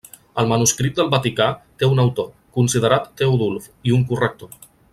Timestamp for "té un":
1.83-2.01